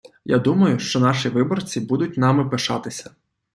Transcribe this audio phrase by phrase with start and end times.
[0.25, 3.11] Я думаю, що наші виборці будуть нами пишатися.